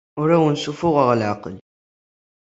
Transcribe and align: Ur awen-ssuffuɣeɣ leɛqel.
Ur 0.21 0.29
awen-ssuffuɣeɣ 0.35 1.09
leɛqel. 1.15 1.55